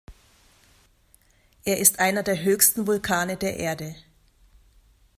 [1.63, 3.95] Er ist einer der höchsten Vulkane der Erde.